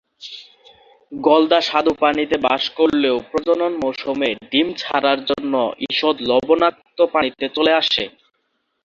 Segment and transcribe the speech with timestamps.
[1.11, 5.53] গলদা স্বাদু পানিতে বাস করলেও প্রজনন মৌসুমে ডিম ছাড়ার জন্য
[5.89, 8.03] ঈষৎ লবণাক্ত পানিতে চলে আসে।